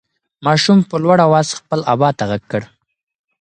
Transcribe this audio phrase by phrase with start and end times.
[0.45, 2.61] ماشوم په لوړ اواز خپل ابا ته غږ کړ.